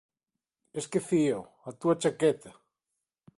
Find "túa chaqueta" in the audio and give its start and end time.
1.79-2.51